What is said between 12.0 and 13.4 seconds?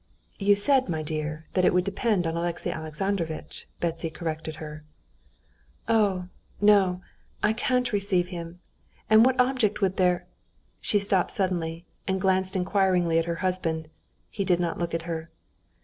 and glanced inquiringly at her